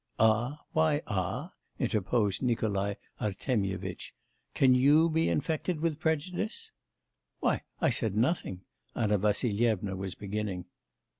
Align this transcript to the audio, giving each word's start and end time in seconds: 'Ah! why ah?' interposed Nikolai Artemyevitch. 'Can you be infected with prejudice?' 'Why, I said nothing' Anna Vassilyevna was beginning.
'Ah! 0.17 0.61
why 0.71 1.03
ah?' 1.05 1.51
interposed 1.77 2.41
Nikolai 2.41 2.95
Artemyevitch. 3.19 4.15
'Can 4.55 4.73
you 4.73 5.11
be 5.11 5.29
infected 5.29 5.79
with 5.79 5.99
prejudice?' 5.99 6.71
'Why, 7.39 7.61
I 7.79 7.91
said 7.91 8.15
nothing' 8.15 8.61
Anna 8.95 9.19
Vassilyevna 9.19 9.95
was 9.95 10.15
beginning. 10.15 10.65